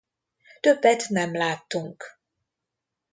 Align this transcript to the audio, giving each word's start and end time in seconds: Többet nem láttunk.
Többet 0.59 1.05
nem 1.09 1.33
láttunk. 1.33 2.17